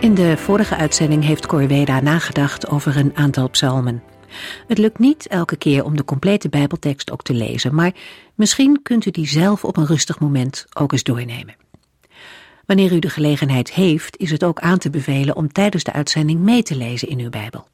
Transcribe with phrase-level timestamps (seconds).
[0.00, 4.02] In de vorige uitzending heeft Corweda nagedacht over een aantal psalmen.
[4.66, 7.92] Het lukt niet elke keer om de complete Bijbeltekst ook te lezen, maar
[8.34, 11.56] misschien kunt u die zelf op een rustig moment ook eens doornemen.
[12.66, 16.40] Wanneer u de gelegenheid heeft, is het ook aan te bevelen om tijdens de uitzending
[16.40, 17.68] mee te lezen in uw Bijbel.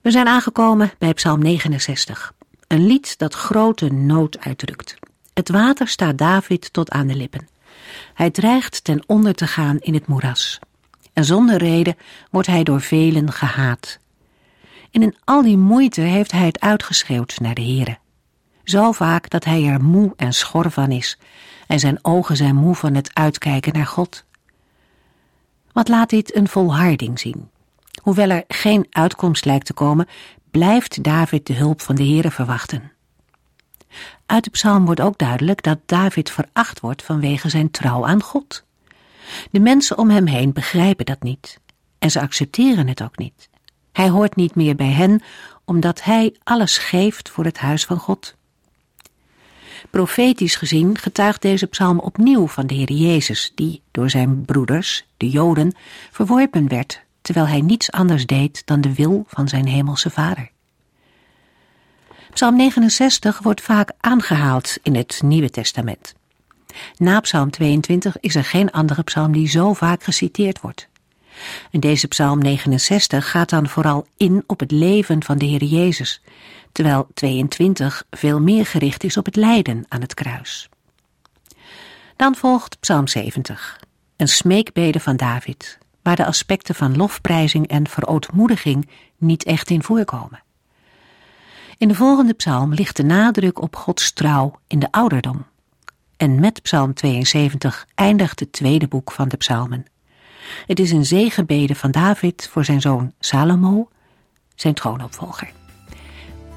[0.00, 2.32] We zijn aangekomen bij Psalm 69,
[2.66, 4.96] een lied dat grote nood uitdrukt.
[5.34, 7.48] Het water staat David tot aan de lippen.
[8.14, 10.60] Hij dreigt ten onder te gaan in het moeras
[11.18, 11.96] en zonder reden
[12.30, 13.98] wordt hij door velen gehaat.
[14.90, 17.98] En in al die moeite heeft hij het uitgeschreeuwd naar de Heere.
[18.64, 21.18] Zo vaak dat hij er moe en schor van is
[21.66, 24.24] en zijn ogen zijn moe van het uitkijken naar God.
[25.72, 27.50] Wat laat dit een volharding zien?
[28.02, 30.08] Hoewel er geen uitkomst lijkt te komen,
[30.50, 32.92] blijft David de hulp van de Heere verwachten.
[34.26, 38.66] Uit de psalm wordt ook duidelijk dat David veracht wordt vanwege zijn trouw aan God.
[39.50, 41.60] De mensen om hem heen begrijpen dat niet
[41.98, 43.48] en ze accepteren het ook niet.
[43.92, 45.22] Hij hoort niet meer bij hen
[45.64, 48.36] omdat hij alles geeft voor het huis van God.
[49.90, 55.30] Profetisch gezien getuigt deze psalm opnieuw van de Heer Jezus, die door zijn broeders, de
[55.30, 55.74] Joden,
[56.10, 60.50] verworpen werd, terwijl hij niets anders deed dan de wil van zijn hemelse Vader.
[62.32, 66.14] Psalm 69 wordt vaak aangehaald in het Nieuwe Testament.
[66.96, 70.88] Na Psalm 22 is er geen andere psalm die zo vaak geciteerd wordt.
[71.70, 76.22] En deze Psalm 69 gaat dan vooral in op het leven van de Heer Jezus,
[76.72, 80.68] terwijl 22 veel meer gericht is op het lijden aan het kruis.
[82.16, 83.80] Dan volgt Psalm 70,
[84.16, 90.42] een smeekbede van David, waar de aspecten van lofprijzing en verootmoediging niet echt in voorkomen.
[91.78, 95.46] In de volgende psalm ligt de nadruk op Gods trouw in de ouderdom.
[96.18, 99.84] En met Psalm 72 eindigt het tweede boek van de Psalmen.
[100.66, 103.88] Het is een zegenbede van David voor zijn zoon Salomo,
[104.54, 105.50] zijn troonopvolger.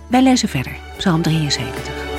[0.10, 2.11] Wij lezen verder, Psalm 73.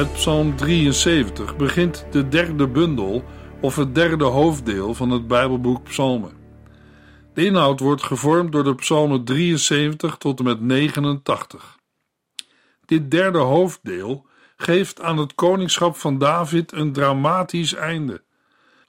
[0.00, 3.24] Met Psalm 73 begint de derde bundel
[3.60, 6.32] of het derde hoofddeel van het Bijbelboek Psalmen.
[7.34, 11.78] De inhoud wordt gevormd door de Psalmen 73 tot en met 89.
[12.84, 18.22] Dit derde hoofddeel geeft aan het koningschap van David een dramatisch einde.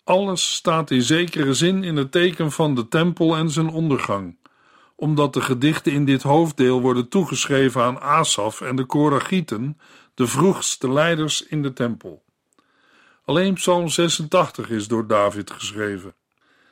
[0.03, 4.37] Alles staat in zekere zin in het teken van de tempel en zijn ondergang,
[4.95, 9.77] omdat de gedichten in dit hoofddeel worden toegeschreven aan Asaf en de Koragieten,
[10.21, 12.23] de vroegste leiders in de tempel.
[13.25, 16.13] Alleen Psalm 86 is door David geschreven.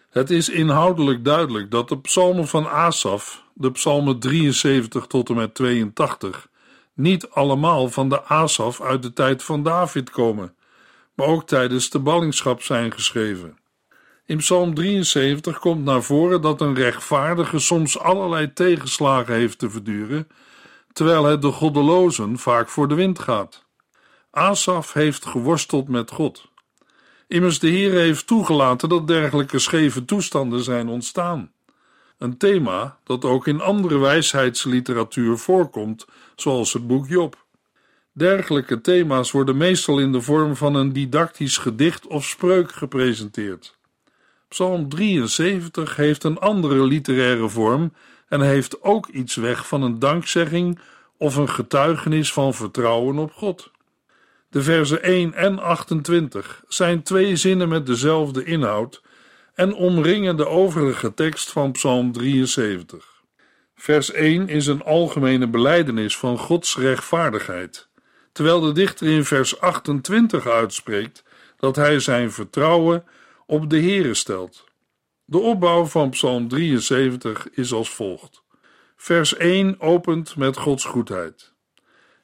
[0.10, 5.54] Het is inhoudelijk duidelijk dat de psalmen van Asaf, de psalmen 73 tot en met
[5.54, 6.48] 82,
[6.94, 10.56] niet allemaal van de Asaf uit de tijd van David komen,
[11.14, 13.58] maar ook tijdens de ballingschap zijn geschreven.
[14.26, 20.28] In Psalm 73 komt naar voren dat een rechtvaardige soms allerlei tegenslagen heeft te verduren
[20.94, 23.66] terwijl het de goddelozen vaak voor de wind gaat.
[24.32, 26.52] Asaf heeft geworsteld met God.
[27.28, 31.52] Immers de Heer heeft toegelaten dat dergelijke scheve toestanden zijn ontstaan.
[32.18, 36.06] Een thema dat ook in andere wijsheidsliteratuur voorkomt,
[36.36, 37.46] zoals het boek Job.
[38.12, 43.78] Dergelijke thema's worden meestal in de vorm van een didactisch gedicht of spreuk gepresenteerd.
[44.48, 47.94] Psalm 73 heeft een andere literaire vorm
[48.30, 50.80] en heeft ook iets weg van een dankzegging
[51.18, 53.72] of een getuigenis van vertrouwen op God.
[54.50, 59.02] De versen 1 en 28 zijn twee zinnen met dezelfde inhoud
[59.54, 63.24] en omringen de overige tekst van Psalm 73.
[63.76, 67.90] Vers 1 is een algemene belijdenis van Gods rechtvaardigheid
[68.32, 71.24] terwijl de dichter in vers 28 uitspreekt
[71.58, 73.06] dat hij zijn vertrouwen
[73.46, 74.69] op de Heere stelt.
[75.30, 78.44] De opbouw van Psalm 73 is als volgt.
[78.96, 81.54] Vers 1 opent met Gods goedheid.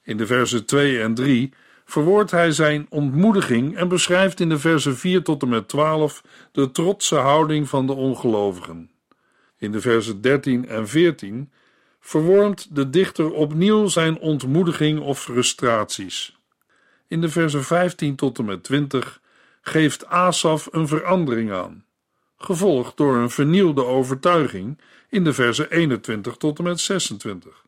[0.04, 1.54] In de versen 2 en 3
[1.86, 6.72] verwoordt hij zijn ontmoediging en beschrijft in de versen 4 tot en met 12 de
[6.72, 8.92] trotse houding van de ongelovigen.
[9.58, 11.52] In de versen 13 en 14
[12.00, 16.38] verwormt de dichter opnieuw zijn ontmoediging of frustraties.
[17.08, 19.22] In de versen 15 tot en met 20
[19.62, 21.85] geeft Asaf een verandering aan,
[22.38, 27.64] gevolgd door een vernieuwde overtuiging in de versen 21 tot en met 26.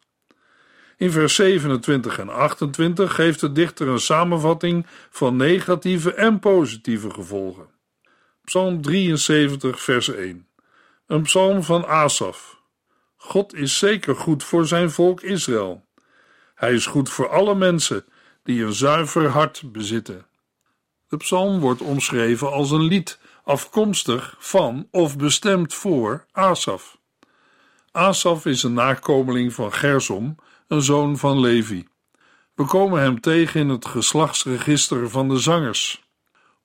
[0.97, 7.67] In vers 27 en 28 geeft de dichter een samenvatting van negatieve en positieve gevolgen.
[8.43, 10.47] Psalm 73, vers 1.
[11.07, 12.61] Een psalm van Asaf.
[13.15, 15.85] God is zeker goed voor zijn volk Israël.
[16.55, 18.05] Hij is goed voor alle mensen
[18.43, 20.25] die een zuiver hart bezitten.
[21.07, 26.97] De psalm wordt omschreven als een lied afkomstig van of bestemd voor Asaf.
[27.91, 30.35] Asaf is een nakomeling van Gersom,
[30.67, 31.87] een zoon van Levi.
[32.55, 36.03] We komen hem tegen in het geslachtsregister van de zangers.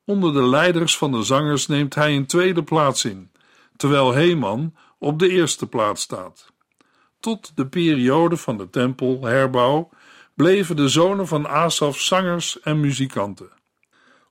[0.04, 3.30] Onder de leiders van de zangers neemt hij een tweede plaats in,
[3.76, 6.52] terwijl Heman op de eerste plaats staat.
[7.20, 9.88] Tot de periode van de tempelherbouw
[10.34, 13.50] bleven de zonen van Asaf zangers en muzikanten.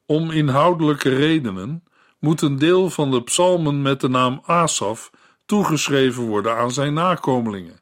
[0.05, 1.83] Om inhoudelijke redenen
[2.21, 5.11] moet een deel van de psalmen met de naam Asaf
[5.45, 7.79] toegeschreven worden aan zijn nakomelingen.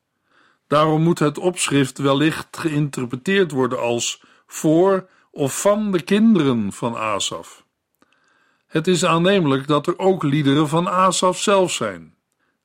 [0.68, 7.66] Daarom moet het opschrift wellicht geïnterpreteerd worden als voor of van de kinderen van Asaf.
[8.68, 12.14] Het is aannemelijk dat er ook liederen van Asaf zelf zijn.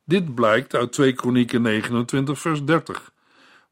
[0.04, 3.12] Dit blijkt uit 2 Kronieken 29 vers 30,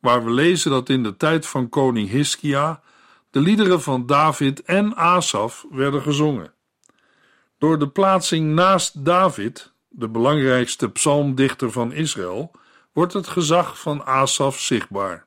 [0.00, 2.82] waar we lezen dat in de tijd van koning Hiskia
[3.30, 6.52] de liederen van David en Asaf werden gezongen.
[7.62, 12.50] Door de plaatsing naast David, de belangrijkste psalmdichter van Israël,
[12.92, 15.26] wordt het gezag van Asaf zichtbaar.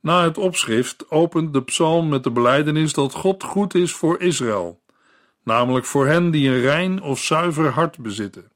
[0.00, 4.80] Na het opschrift opent de psalm met de belijdenis dat God goed is voor Israël,
[5.42, 8.52] namelijk voor hen die een rein of zuiver hart bezitten.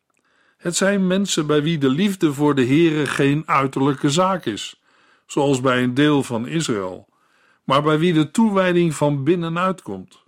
[0.57, 4.83] Het zijn mensen bij wie de liefde voor de Heere geen uiterlijke zaak is,
[5.27, 7.09] zoals bij een deel van Israël,
[7.65, 10.23] maar bij wie de toewijding van binnenuit komt.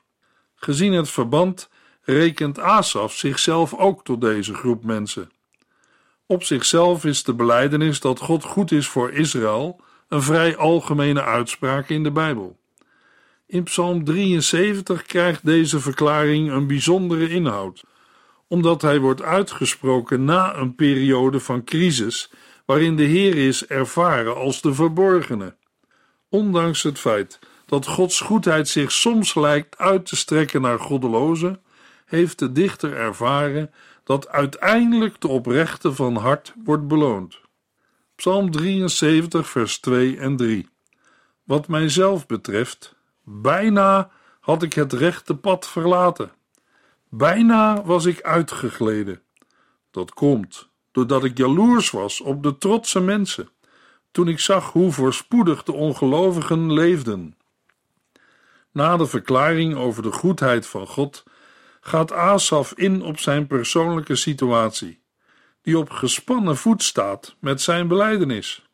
[0.54, 1.70] Gezien het verband
[2.04, 5.30] rekent Asaf zichzelf ook tot deze groep mensen.
[6.26, 11.88] Op zichzelf is de belijdenis dat God goed is voor Israël een vrij algemene uitspraak
[11.88, 12.56] in de Bijbel.
[13.46, 17.84] In Psalm 73 krijgt deze verklaring een bijzondere inhoud,
[18.48, 22.30] omdat hij wordt uitgesproken na een periode van crisis
[22.64, 25.54] waarin de Heer is ervaren als de verborgene.
[26.28, 31.60] Ondanks het feit dat Gods goedheid zich soms lijkt uit te strekken naar goddelozen,
[32.12, 33.70] heeft de dichter ervaren
[34.04, 37.40] dat uiteindelijk de oprechte van hart wordt beloond.
[38.14, 40.68] Psalm 73, vers 2 en 3.
[41.44, 42.94] Wat mijzelf betreft,
[43.24, 46.32] bijna had ik het rechte pad verlaten.
[47.08, 49.22] Bijna was ik uitgegleden.
[49.90, 53.48] Dat komt doordat ik jaloers was op de trotse mensen,
[54.10, 57.36] toen ik zag hoe voorspoedig de ongelovigen leefden.
[58.72, 61.24] Na de verklaring over de goedheid van God
[61.84, 65.00] gaat Asaf in op zijn persoonlijke situatie,
[65.62, 68.66] die op gespannen voet staat met zijn belijdenis.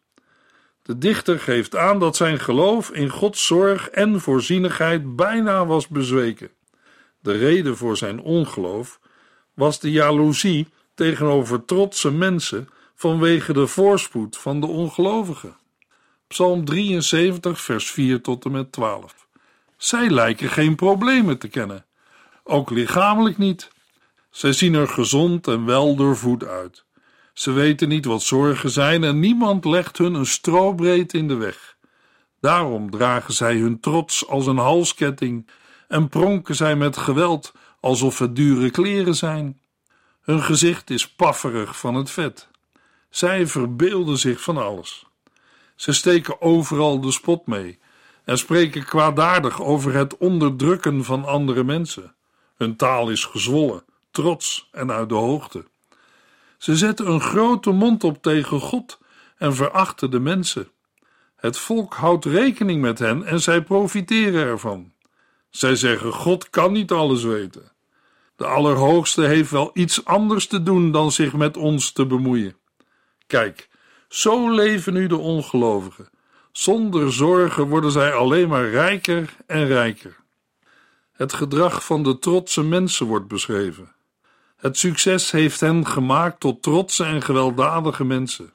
[0.83, 6.51] De dichter geeft aan dat zijn geloof in Gods zorg en voorzienigheid bijna was bezweken.
[7.21, 9.01] De reden voor zijn ongeloof
[9.55, 15.57] was de jaloezie tegenover trotse mensen vanwege de voorspoed van de ongelovigen.
[16.27, 19.27] Psalm 73, vers 4 tot en met 12.
[19.77, 21.87] Zij lijken geen problemen te kennen
[22.49, 23.71] ook lichamelijk niet.
[24.31, 26.85] Zij zien er gezond en wel doorvoed uit.
[27.33, 31.77] Ze weten niet wat zorgen zijn en niemand legt hun een strobreed in de weg.
[32.41, 35.51] Daarom dragen zij hun trots als een halsketting
[35.89, 39.61] en pronken zij met geweld alsof het dure kleren zijn.
[40.21, 42.49] Hun gezicht is pafferig van het vet.
[43.11, 45.07] Zij verbeelden zich van alles.
[45.77, 47.79] Ze steken overal de spot mee
[48.25, 52.17] en spreken kwaadaardig over het onderdrukken van andere mensen.
[52.59, 55.65] Hun taal is gezwollen, trots en uit de hoogte.
[56.59, 58.99] Ze zetten een grote mond op tegen God
[59.37, 60.71] en verachten de mensen.
[61.37, 64.93] Het volk houdt rekening met hen en zij profiteren ervan.
[65.51, 67.73] Zij zeggen: God kan niet alles weten.
[68.37, 72.57] De Allerhoogste heeft wel iets anders te doen dan zich met ons te bemoeien.
[73.27, 73.69] Kijk,
[74.09, 76.09] zo leven nu de ongelovigen,
[76.59, 80.17] Zonder zorgen worden zij alleen maar rijker en rijker.
[81.19, 83.95] Het gedrag van de trotse mensen wordt beschreven.
[84.57, 88.53] Het succes heeft hen gemaakt tot trotse en gewelddadige mensen.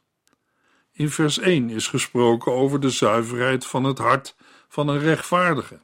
[0.92, 4.36] In vers 1 is gesproken over de zuiverheid van het hart
[4.68, 5.80] van een rechtvaardige.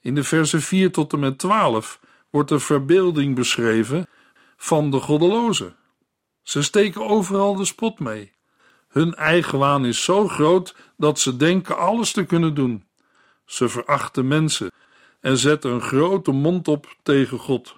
[0.00, 2.00] In de versen 4 tot en met 12
[2.30, 4.06] wordt de verbeelding beschreven
[4.56, 5.76] van de goddelozen.
[6.42, 8.32] Ze steken overal de spot mee.
[8.88, 12.84] Hun eigenwaan is zo groot dat ze denken alles te kunnen doen.
[13.44, 14.70] Ze verachten mensen
[15.20, 17.76] en zetten een grote mond op tegen God.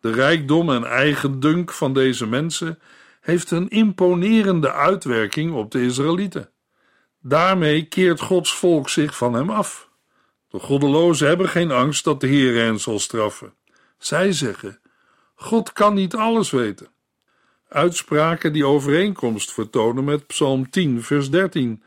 [0.00, 2.78] De rijkdom en eigendunk van deze mensen
[3.20, 6.50] heeft een imponerende uitwerking op de Israëlieten.
[7.20, 9.88] Daarmee keert Gods volk zich van hem af.
[10.48, 13.54] De goddelozen hebben geen angst dat de Heer hen zal straffen.
[13.98, 14.80] Zij zeggen:
[15.34, 16.88] God kan niet alles weten.
[17.68, 21.82] Uitspraken die overeenkomst vertonen met Psalm 10, vers 13,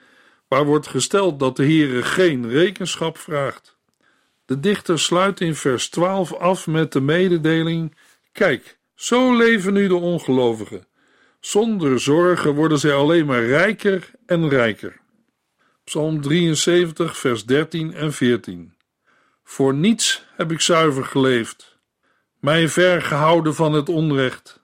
[0.47, 3.77] waar wordt gesteld dat de Heere geen rekenschap vraagt.
[4.49, 7.95] De dichter sluit in vers 12 af met de mededeling:
[8.31, 10.87] Kijk, zo leven nu de ongelovigen.
[11.39, 14.99] Zonder zorgen worden zij alleen maar rijker en rijker.
[15.83, 18.73] Psalm 73, vers 13 en 14.
[19.43, 21.77] Voor niets heb ik zuiver geleefd,
[22.39, 24.61] mij ver gehouden van het onrecht.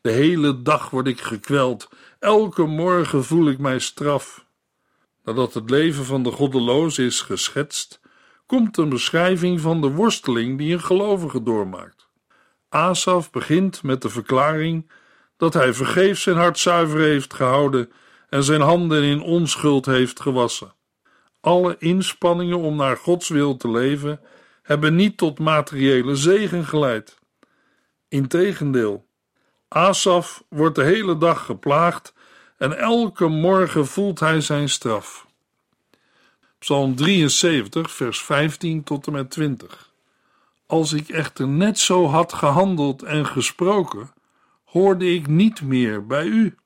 [0.00, 1.88] De hele dag word ik gekweld,
[2.18, 4.46] elke morgen voel ik mij straf.
[5.22, 8.02] Nadat het leven van de goddeloze is geschetst,
[8.46, 12.08] komt een beschrijving van de worsteling die een gelovige doormaakt.
[12.68, 14.90] Asaf begint met de verklaring
[15.36, 17.92] dat hij vergeefs zijn hart zuiver heeft gehouden
[18.28, 20.74] en zijn handen in onschuld heeft gewassen.
[21.40, 24.20] Alle inspanningen om naar Gods wil te leven
[24.62, 27.18] hebben niet tot materiële zegen geleid.
[28.08, 29.06] Integendeel,
[29.68, 32.14] Asaf wordt de hele dag geplaagd
[32.56, 35.26] en elke morgen voelt hij zijn straf.
[36.64, 39.92] Psalm 73, vers 15 tot en met 20.
[40.66, 44.12] Als ik echter net zo had gehandeld en gesproken,
[44.64, 46.56] hoorde ik niet meer bij u.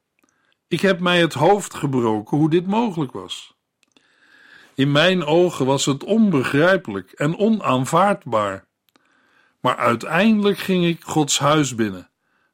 [0.68, 3.54] Ik heb mij het hoofd gebroken hoe dit mogelijk was.
[4.74, 8.66] In mijn ogen was het onbegrijpelijk en onaanvaardbaar.
[9.60, 12.10] Maar uiteindelijk ging ik Gods huis binnen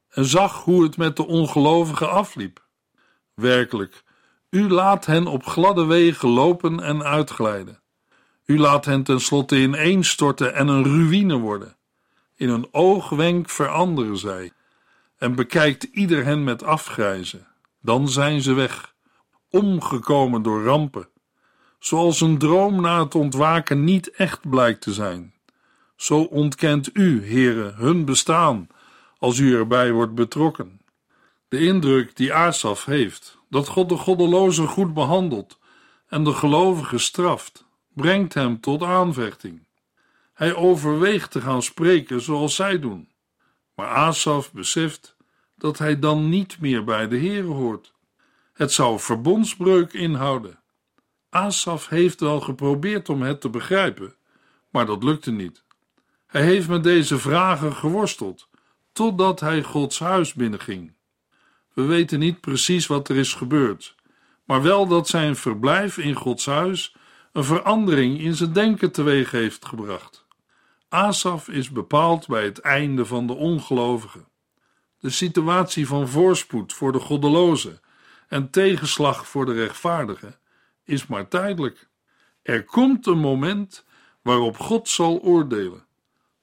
[0.08, 2.66] en zag hoe het met de ongelovigen afliep.
[3.34, 4.04] Werkelijk,
[4.54, 7.80] u laat hen op gladde wegen lopen en uitglijden.
[8.44, 11.76] U laat hen tenslotte ineenstorten en een ruïne worden.
[12.36, 14.52] In een oogwenk veranderen zij
[15.16, 17.46] en bekijkt ieder hen met afgrijzen.
[17.80, 18.94] Dan zijn ze weg,
[19.50, 21.08] omgekomen door rampen.
[21.78, 25.34] Zoals een droom na het ontwaken niet echt blijkt te zijn.
[25.96, 28.66] Zo ontkent u, heren, hun bestaan,
[29.18, 30.80] als u erbij wordt betrokken.
[31.48, 35.58] De indruk die Asaf heeft, dat God de goddelozen goed behandelt
[36.06, 39.66] en de gelovigen straft, brengt hem tot aanvechting.
[40.32, 43.08] Hij overweegt te gaan spreken zoals zij doen.
[43.74, 45.16] Maar Asaf beseft
[45.56, 47.92] dat hij dan niet meer bij de Heer hoort.
[48.52, 50.58] Het zou verbondsbreuk inhouden.
[51.30, 54.14] Asaf heeft wel geprobeerd om het te begrijpen,
[54.70, 55.64] maar dat lukte niet.
[56.26, 58.48] Hij heeft met deze vragen geworsteld,
[58.92, 60.93] totdat hij Gods huis binnenging.
[61.74, 63.94] We weten niet precies wat er is gebeurd,
[64.44, 66.96] maar wel dat zijn verblijf in Gods huis
[67.32, 70.26] een verandering in zijn denken teweeg heeft gebracht.
[70.88, 74.28] Asaf is bepaald bij het einde van de ongelovigen.
[74.98, 77.80] De situatie van voorspoed voor de goddelozen
[78.28, 80.38] en tegenslag voor de rechtvaardigen
[80.84, 81.88] is maar tijdelijk.
[82.42, 83.84] Er komt een moment
[84.22, 85.86] waarop God zal oordelen.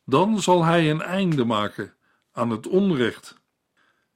[0.06, 1.94] Dan zal hij een einde maken
[2.32, 3.41] aan het onrecht.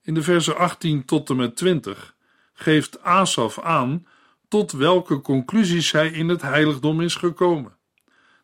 [0.06, 2.16] In de versen 18 tot en met 20
[2.54, 4.08] geeft Asaf aan
[4.48, 7.78] tot welke conclusies hij in het heiligdom is gekomen.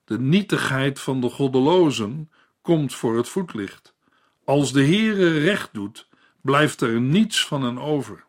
[0.06, 3.96] De nietigheid van de goddelozen komt voor het voetlicht.
[4.46, 6.08] Als de Heere recht doet,
[6.42, 8.24] blijft er niets van hen over.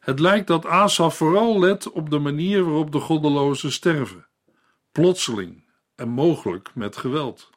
[0.00, 4.26] Het lijkt dat Asaf vooral let op de manier waarop de goddelozen sterven,
[4.92, 7.50] plotseling en mogelijk met geweld.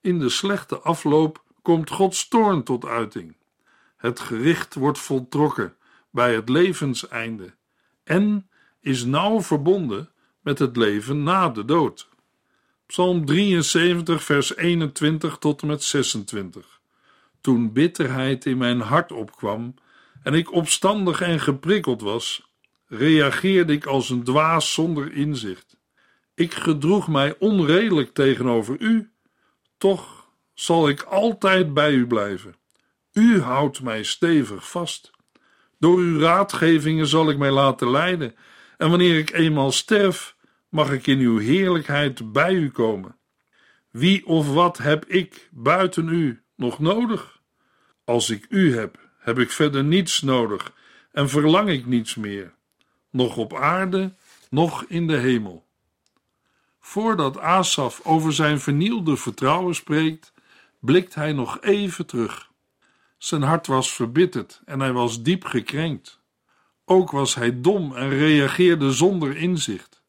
[0.00, 3.36] In de slechte afloop komt Gods toorn tot uiting.
[3.96, 5.76] Het gericht wordt voltrokken
[6.10, 7.54] bij het levenseinde
[8.04, 8.48] en
[8.80, 10.10] is nauw verbonden
[10.40, 12.08] met het leven na de dood.
[12.86, 16.80] Psalm 73, vers 21 tot en met 26.
[17.40, 19.74] Toen bitterheid in mijn hart opkwam
[20.22, 22.50] en ik opstandig en geprikkeld was,
[22.86, 25.76] reageerde ik als een dwaas zonder inzicht.
[26.34, 29.10] Ik gedroeg mij onredelijk tegenover u,
[29.78, 32.54] toch zal ik altijd bij u blijven.
[33.16, 35.10] U houdt mij stevig vast.
[35.78, 38.34] Door uw raadgevingen zal ik mij laten leiden
[38.76, 40.36] En wanneer ik eenmaal sterf,
[40.68, 43.16] mag ik in uw heerlijkheid bij u komen.
[43.90, 47.40] Wie of wat heb ik buiten u nog nodig?
[48.04, 50.72] Als ik u heb, heb ik verder niets nodig
[51.12, 52.54] en verlang ik niets meer,
[53.10, 54.14] nog op aarde,
[54.50, 55.66] nog in de hemel.
[56.80, 60.32] Voordat Asaf over zijn vernielde vertrouwen spreekt,
[60.80, 62.45] blikt hij nog even terug.
[63.18, 66.20] Zijn hart was verbitterd en hij was diep gekrenkt.
[66.84, 70.02] Ook was hij dom en reageerde zonder inzicht.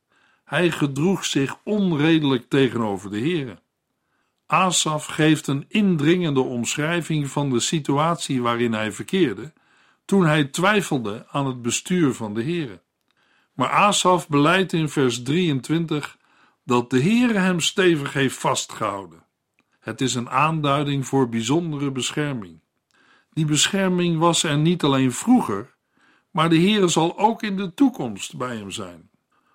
[0.44, 3.60] Hij gedroeg zich onredelijk tegenover de Heere.
[4.46, 9.54] Asaf geeft een indringende omschrijving van de situatie waarin hij verkeerde,
[10.06, 12.82] toen hij twijfelde aan het bestuur van de Heere.
[13.54, 16.18] Maar Asaf beleidt in vers 23
[16.64, 19.24] dat de Heere hem stevig heeft vastgehouden.
[19.80, 22.60] Het is een aanduiding voor bijzondere bescherming.
[23.38, 25.76] Die bescherming was er niet alleen vroeger,
[26.32, 29.10] maar de Heere zal ook in de toekomst bij hem zijn.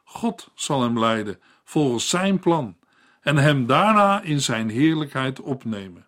[0.04, 2.76] God zal hem leiden volgens zijn plan
[3.20, 6.06] en hem daarna in zijn heerlijkheid opnemen.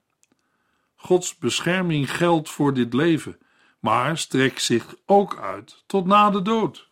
[0.95, 3.38] Gods bescherming geldt voor dit leven,
[3.81, 6.88] maar strekt zich ook uit tot na de dood.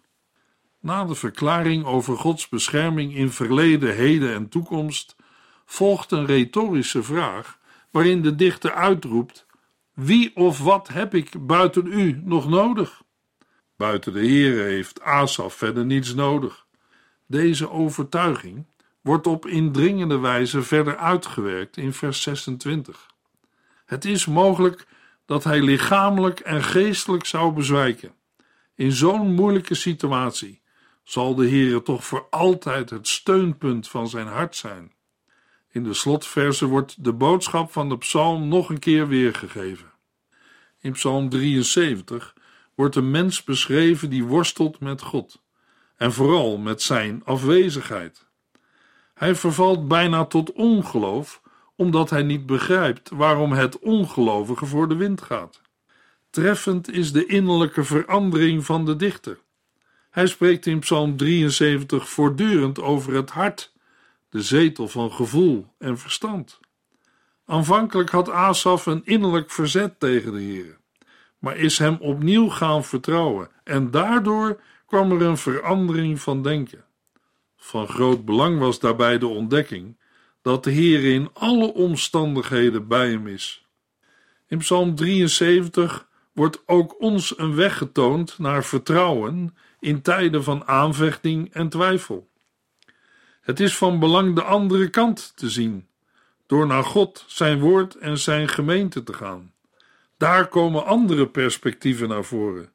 [0.80, 5.16] Na de verklaring over Gods bescherming in verleden, heden en toekomst
[5.64, 7.58] volgt een retorische vraag
[7.90, 9.46] waarin de dichter uitroept:
[9.94, 13.02] Wie of wat heb ik buiten u nog nodig?
[13.76, 16.66] Buiten de Heere heeft Asaf verder niets nodig.
[17.26, 18.66] Deze overtuiging
[19.00, 23.06] wordt op indringende wijze verder uitgewerkt in vers 26.
[23.84, 24.86] Het is mogelijk
[25.26, 28.14] dat hij lichamelijk en geestelijk zou bezwijken.
[28.74, 30.62] In zo'n moeilijke situatie
[31.02, 34.92] zal de Heere toch voor altijd het steunpunt van zijn hart zijn.
[35.72, 39.90] In de slotverse wordt de boodschap van de psalm nog een keer weergegeven.
[40.80, 42.34] In psalm 73
[42.74, 45.42] wordt een mens beschreven die worstelt met God
[45.96, 48.26] en vooral met zijn afwezigheid.
[49.14, 51.40] Hij vervalt bijna tot ongeloof,
[51.76, 55.60] omdat hij niet begrijpt waarom het ongelovige voor de wind gaat.
[56.30, 59.38] Treffend is de innerlijke verandering van de dichter.
[60.10, 63.71] Hij spreekt in Psalm 73 voortdurend over het hart,
[64.32, 66.60] de zetel van gevoel en verstand.
[67.46, 70.78] Aanvankelijk had Asaf een innerlijk verzet tegen de Heer,
[71.38, 76.84] maar is hem opnieuw gaan vertrouwen en daardoor kwam er een verandering van denken.
[77.56, 79.98] Van groot belang was daarbij de ontdekking
[80.42, 83.66] dat de Heer in alle omstandigheden bij hem is.
[84.46, 91.54] In Psalm 73 wordt ook ons een weg getoond naar vertrouwen in tijden van aanvechting
[91.54, 92.30] en twijfel.
[93.42, 95.86] Het is van belang de andere kant te zien,
[96.46, 99.52] door naar God, zijn woord en zijn gemeente te gaan.
[100.16, 102.72] Daar komen andere perspectieven naar voren.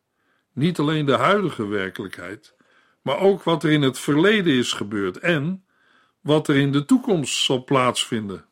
[0.54, 2.54] Niet alleen de huidige werkelijkheid,
[3.02, 5.64] maar ook wat er in het verleden is gebeurd en
[6.22, 8.46] wat er in de toekomst zal plaatsvinden.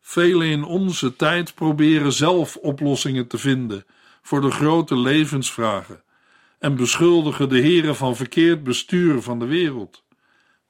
[0.00, 3.84] Velen in onze tijd proberen zelf oplossingen te vinden
[4.22, 6.02] voor de grote levensvragen
[6.58, 10.02] en beschuldigen de heren van verkeerd bestuur van de wereld.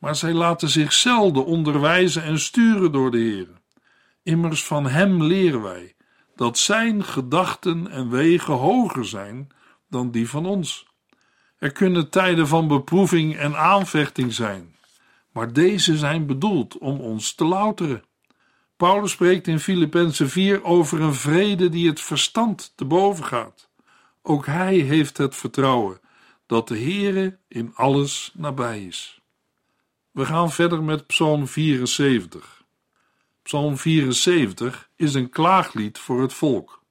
[0.01, 3.59] Maar zij laten zich zelden onderwijzen en sturen door de heren.
[4.23, 5.95] Immers van hem leren wij
[6.41, 9.49] dat zijn gedachten en wegen hoger zijn
[9.89, 10.87] dan die van ons.
[11.59, 14.75] Er kunnen tijden van beproeving en aanvechting zijn,
[15.33, 18.03] maar deze zijn bedoeld om ons te louteren.
[18.77, 23.69] Paulus spreekt in Filippenzen 4 over een vrede die het verstand te boven gaat.
[24.23, 26.01] Ook hij heeft het vertrouwen
[26.47, 29.20] dat de Heere in alles nabij is.
[30.21, 32.65] We gaan verder met Psalm 74.
[33.43, 36.83] Psalm 74 is een klaaglied voor het volk.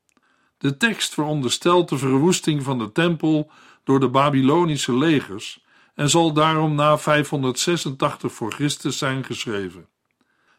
[0.57, 3.51] De tekst veronderstelt de verwoesting van de tempel
[3.83, 5.63] door de Babylonische legers
[5.95, 9.87] en zal daarom na 586 voor Christus zijn geschreven.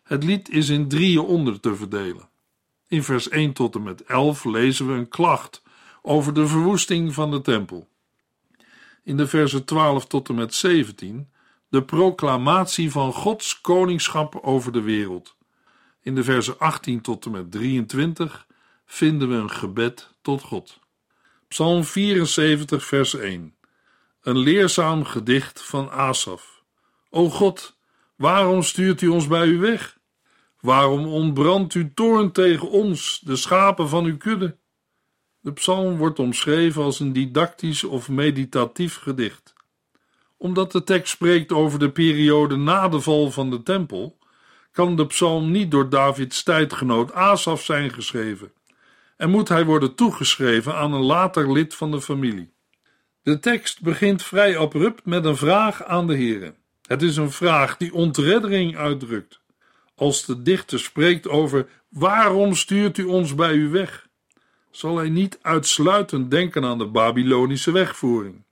[0.02, 2.28] Het lied is in drieën onder te verdelen.
[2.88, 5.62] In vers 1 tot en met 11 lezen we een klacht
[6.02, 7.88] over de verwoesting van de tempel.
[9.04, 11.28] In de versen 12 tot en met 17
[11.70, 15.36] de proclamatie van Gods koningschap over de wereld.
[16.02, 18.46] In de versen 18 tot en met 23
[18.86, 20.78] vinden we een gebed tot God.
[21.48, 23.54] Psalm 74, vers 1.
[24.22, 26.62] Een leerzaam gedicht van Asaf.
[27.10, 27.76] O God,
[28.16, 29.98] waarom stuurt u ons bij u weg?
[30.60, 34.56] Waarom ontbrandt uw toorn tegen ons, de schapen van uw kudde?
[35.40, 39.49] De psalm wordt omschreven als een didactisch of meditatief gedicht.
[40.42, 44.18] Omdat de tekst spreekt over de periode na de val van de tempel,
[44.72, 48.52] kan de psalm niet door Davids tijdgenoot Asaf zijn geschreven
[49.20, 52.52] en moet hij worden toegeschreven aan een later lid van de familie.
[53.22, 56.54] De tekst begint vrij abrupt met een vraag aan de Heere.
[56.86, 59.40] Het is een vraag die ontreddering uitdrukt.
[59.94, 64.06] Als de dichter spreekt over waarom stuurt u ons bij u weg,
[64.70, 68.44] zal hij niet uitsluitend denken aan de Babylonische wegvoering,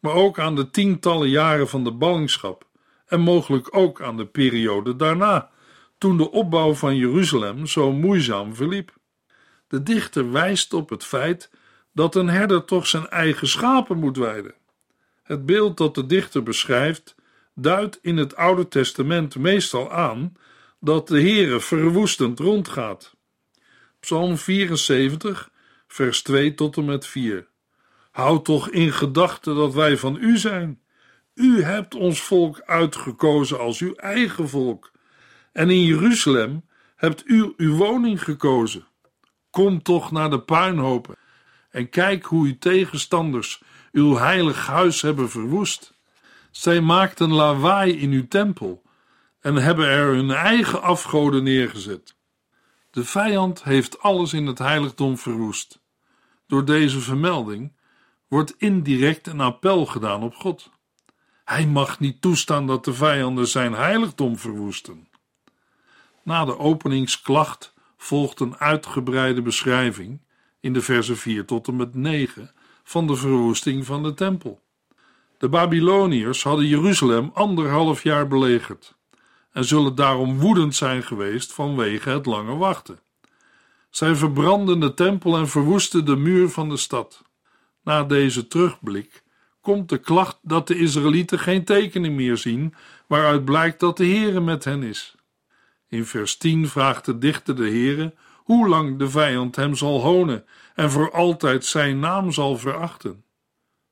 [0.00, 2.66] maar ook aan de tientallen jaren van de ballingschap
[3.06, 5.50] en mogelijk ook aan de periode daarna,
[5.98, 8.96] toen de opbouw van Jeruzalem zo moeizaam verliep.
[9.68, 11.50] De dichter wijst op het feit
[11.92, 14.54] dat een herder toch zijn eigen schapen moet weiden.
[15.22, 17.14] Het beeld dat de dichter beschrijft,
[17.54, 20.36] duidt in het Oude Testament meestal aan
[20.80, 23.16] dat de Heere verwoestend rondgaat.
[24.00, 25.50] Psalm 74,
[25.86, 27.48] vers 2 tot en met 4.
[28.10, 30.80] Houd toch in gedachten dat wij van u zijn.
[31.34, 34.92] U hebt ons volk uitgekozen als uw eigen volk.
[35.52, 36.64] En in Jeruzalem
[36.96, 38.86] hebt u uw woning gekozen.
[39.50, 41.16] Kom toch naar de puinhopen
[41.70, 45.94] en kijk hoe uw tegenstanders uw heilig huis hebben verwoest.
[46.50, 48.82] Zij maakten lawaai in uw tempel
[49.40, 52.16] en hebben er hun eigen afgoden neergezet.
[52.90, 55.80] De vijand heeft alles in het heiligdom verwoest.
[56.46, 57.76] Door deze vermelding
[58.28, 60.70] wordt indirect een appel gedaan op God.
[61.44, 65.08] Hij mag niet toestaan dat de vijanden zijn heiligdom verwoesten.
[66.22, 70.20] Na de openingsklacht volgt een uitgebreide beschrijving
[70.60, 72.50] in de versen 4 tot en met 9
[72.84, 74.60] van de verwoesting van de tempel.
[75.38, 78.96] De Babyloniërs hadden Jeruzalem anderhalf jaar belegerd
[79.52, 82.98] en zullen daarom woedend zijn geweest vanwege het lange wachten.
[83.90, 87.22] Zij verbrandden de tempel en verwoesten de muur van de stad.
[87.88, 89.22] Na deze terugblik
[89.60, 92.74] komt de klacht dat de Israëlieten geen tekenen meer zien,
[93.06, 95.14] waaruit blijkt dat de Heere met hen is.
[95.88, 100.44] In vers 10 vraagt de dichter de Heere hoe lang de vijand hem zal honen
[100.74, 103.24] en voor altijd zijn naam zal verachten.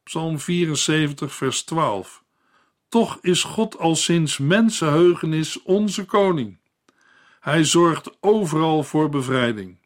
[0.02, 2.24] Psalm 74, vers 12.
[2.88, 6.58] Toch is God al sinds mensenheugenis onze koning.
[7.40, 9.78] Hij zorgt overal voor bevrijding.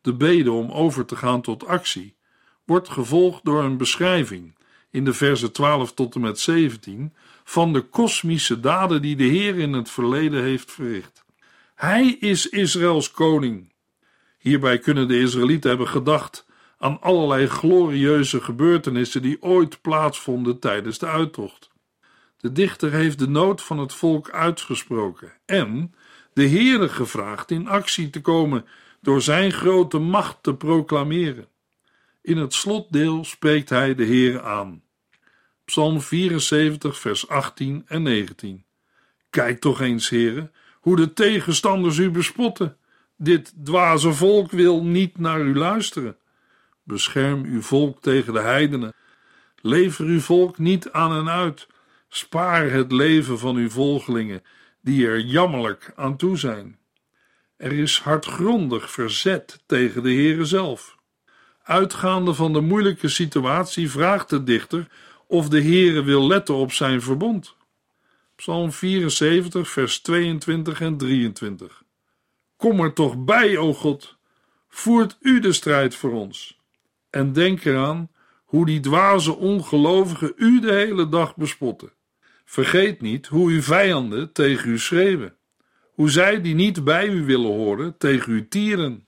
[0.00, 2.16] De bede om over te gaan tot actie
[2.64, 4.54] wordt gevolgd door een beschrijving
[4.90, 9.58] in de versen 12 tot en met 17 van de kosmische daden die de Heer
[9.58, 11.24] in het verleden heeft verricht.
[11.74, 13.72] Hij is Israëls koning.
[14.38, 16.46] Hierbij kunnen de Israëlieten hebben gedacht
[16.78, 21.70] aan allerlei glorieuze gebeurtenissen die ooit plaatsvonden tijdens de uittocht.
[22.36, 25.94] De dichter heeft de nood van het volk uitgesproken en
[26.32, 28.66] de Heere gevraagd in actie te komen
[29.00, 31.48] door zijn grote macht te proclameren.
[32.24, 34.82] In het slotdeel spreekt hij de Heere aan.
[35.64, 38.64] Psalm 74, vers 18 en 19.
[39.30, 42.76] Kijk toch eens, Heere, hoe de tegenstanders u bespotten.
[43.16, 46.16] Dit dwaze volk wil niet naar u luisteren.
[46.82, 48.94] Bescherm uw volk tegen de heidenen.
[49.60, 51.66] Lever uw volk niet aan en uit.
[52.08, 54.42] Spaar het leven van uw volgelingen,
[54.80, 56.78] die er jammerlijk aan toe zijn.
[57.56, 60.93] Er is hardgrondig verzet tegen de Heere zelf.
[61.64, 64.88] Uitgaande van de moeilijke situatie vraagt de dichter
[65.26, 67.56] of de Heere wil letten op zijn verbond.
[68.36, 71.82] Psalm 74, vers 22 en 23.
[72.56, 74.16] Kom er toch bij, o God,
[74.68, 76.60] voert u de strijd voor ons.
[77.10, 78.10] En denk eraan
[78.44, 81.92] hoe die dwaze ongelovigen u de hele dag bespotten.
[82.44, 85.36] Vergeet niet hoe uw vijanden tegen u schreeuwen,
[85.94, 89.06] hoe zij die niet bij u willen horen tegen u tieren.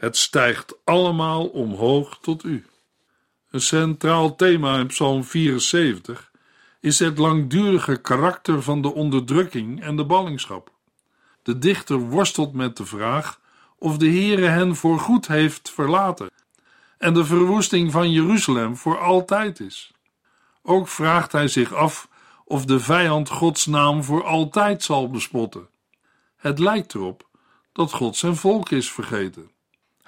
[0.00, 2.66] Het stijgt allemaal omhoog tot u.
[3.50, 6.30] Een centraal thema in Psalm 74
[6.80, 10.72] is het langdurige karakter van de onderdrukking en de ballingschap.
[11.42, 13.40] De dichter worstelt met de vraag
[13.78, 16.30] of de Heere hen voorgoed heeft verlaten
[16.98, 19.92] en de verwoesting van Jeruzalem voor altijd is.
[20.62, 22.08] Ook vraagt hij zich af
[22.44, 25.68] of de vijand Gods naam voor altijd zal bespotten.
[26.36, 27.28] Het lijkt erop
[27.72, 29.50] dat God zijn volk is vergeten.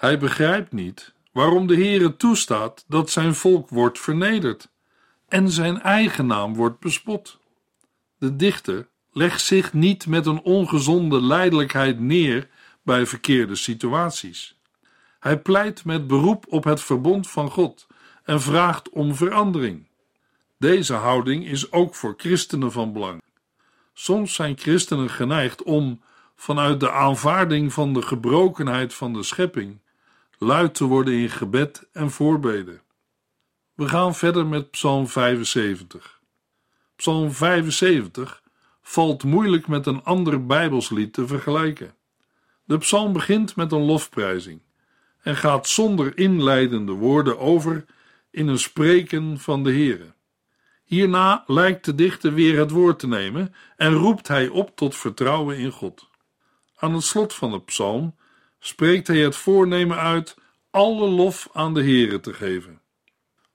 [0.02, 4.68] Hij begrijpt niet waarom de Heere toestaat dat zijn volk wordt vernederd
[5.28, 7.38] en zijn eigen naam wordt bespot.
[8.18, 12.48] De dichter legt zich niet met een ongezonde lijdelijkheid neer
[12.82, 14.58] bij verkeerde situaties.
[15.18, 17.86] Hij pleit met beroep op het verbond van God
[18.24, 19.86] en vraagt om verandering.
[20.58, 23.22] Deze houding is ook voor christenen van belang.
[23.92, 26.02] Soms zijn christenen geneigd om,
[26.36, 29.80] vanuit de aanvaarding van de gebrokenheid van de schepping,
[30.42, 32.82] luid te worden in gebed en voorbeden.
[33.74, 36.20] We gaan verder met Psalm 75.
[36.96, 38.42] Psalm 75
[38.82, 41.94] valt moeilijk met een ander Bijbelslied te vergelijken.
[42.64, 44.62] De psalm begint met een lofprijzing
[45.22, 47.84] en gaat zonder inleidende woorden over
[48.30, 50.12] in een spreken van de Heere.
[50.84, 55.56] Hierna lijkt de dichter weer het woord te nemen en roept hij op tot vertrouwen
[55.56, 56.08] in God.
[56.76, 58.14] Aan het slot van de psalm
[58.64, 60.36] spreekt hij het voornemen uit
[60.70, 62.80] alle lof aan de Heere te geven.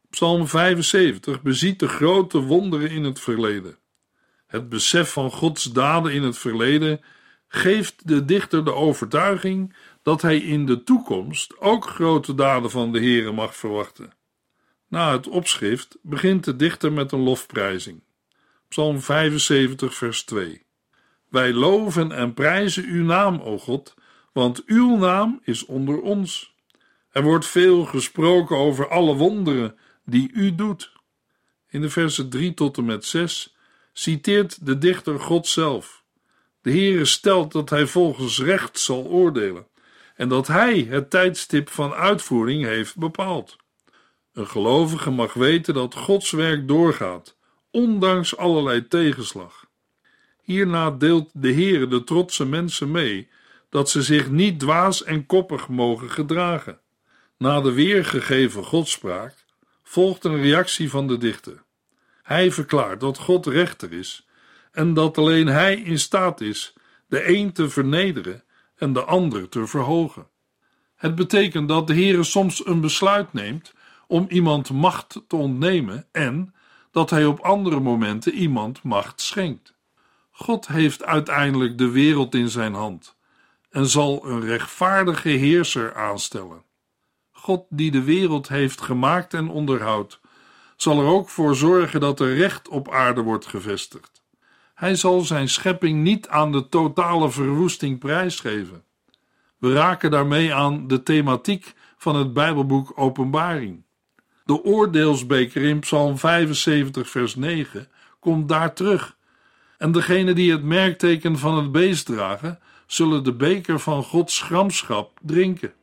[0.10, 3.78] Psalm 75 beziet de grote wonderen in het verleden.
[4.48, 7.02] Het besef van Gods daden in het verleden
[7.48, 13.00] geeft de dichter de overtuiging dat hij in de toekomst ook grote daden van de
[13.00, 14.12] Heere mag verwachten.
[14.88, 18.04] Na het opschrift begint de dichter met een lofprijzing.
[18.67, 20.65] Psalm 75, vers 2.
[21.30, 23.96] Wij loven en prijzen uw naam, o God,
[24.38, 26.56] want uw naam is onder ons.
[27.12, 30.91] Er wordt veel gesproken over alle wonderen die u doet.
[31.67, 33.56] In de versen 3 tot en met 6
[33.93, 36.04] citeert de dichter God zelf.
[36.62, 39.67] De Heere stelt dat hij volgens recht zal oordelen
[40.15, 43.56] en dat hij het tijdstip van uitvoering heeft bepaald.
[44.34, 47.38] Een gelovige mag weten dat Gods werk doorgaat,
[47.71, 49.65] ondanks allerlei tegenslag.
[50.41, 53.30] Hierna deelt de Heere de trotse mensen mee
[53.70, 56.80] dat ze zich niet dwaas en koppig mogen gedragen.
[57.38, 59.46] Na de weergegeven godspraak
[59.84, 61.64] volgt een reactie van de dichter.
[62.24, 64.28] Hij verklaart dat God rechter is
[64.72, 66.74] en dat alleen hij in staat is
[67.08, 68.44] de een te vernederen
[68.76, 70.28] en de ander te verhogen.
[70.96, 73.74] Het betekent dat de Heere soms een besluit neemt
[74.08, 76.54] om iemand macht te ontnemen en
[76.92, 79.76] dat hij op andere momenten iemand macht schenkt.
[80.32, 83.17] God heeft uiteindelijk de wereld in zijn hand
[83.78, 86.63] en zal een rechtvaardige heerser aanstellen.
[87.32, 90.20] God die de wereld heeft gemaakt en onderhoudt,
[90.76, 94.24] zal er ook voor zorgen dat er recht op aarde wordt gevestigd.
[94.74, 98.84] Hij zal zijn schepping niet aan de totale verwoesting prijsgeven.
[99.58, 103.84] We raken daarmee aan de thematiek van het Bijbelboek Openbaring.
[104.46, 107.88] De oordeelsbeker in Psalm 75, vers 9
[108.20, 109.18] komt daar terug.
[109.78, 115.19] En degenen die het merkteken van het beest dragen, zullen de beker van Gods gramschap
[115.21, 115.73] drinken.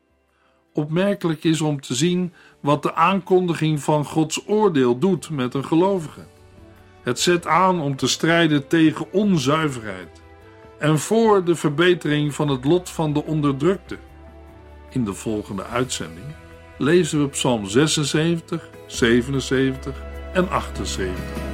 [0.73, 6.27] Opmerkelijk is om te zien wat de aankondiging van Gods oordeel doet met een gelovige.
[7.03, 10.23] Het zet aan om te strijden tegen onzuiverheid
[10.79, 13.99] en voor de verbetering van het lot van de onderdrukte.
[14.91, 16.27] In de volgende uitzending
[16.79, 21.54] lezen we Psalm 76, 77 en 78.